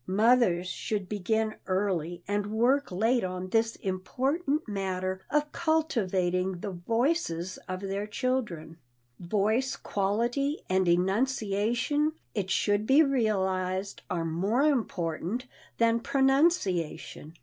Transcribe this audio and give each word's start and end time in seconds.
Mothers 0.07 0.67
should 0.67 1.07
begin 1.07 1.57
early 1.67 2.23
and 2.27 2.47
work 2.47 2.91
late 2.91 3.23
on 3.23 3.49
this 3.49 3.75
important 3.75 4.67
matter 4.67 5.21
of 5.29 5.51
cultivating 5.51 6.61
the 6.61 6.71
voices 6.71 7.59
of 7.69 7.81
their 7.81 8.07
children. 8.07 8.77
Voice 9.19 9.75
quality 9.75 10.61
and 10.67 10.87
enunciation, 10.87 12.13
it 12.33 12.49
should 12.49 12.87
be 12.87 13.03
realized, 13.03 14.01
are 14.09 14.25
more 14.25 14.63
important 14.63 15.45
than 15.77 15.99
pronunciation. 15.99 17.35